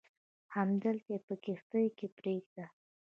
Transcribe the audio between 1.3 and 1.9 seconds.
کښتۍ